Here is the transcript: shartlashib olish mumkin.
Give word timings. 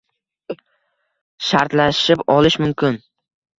shartlashib 1.49 2.25
olish 2.39 2.61
mumkin. 2.67 3.01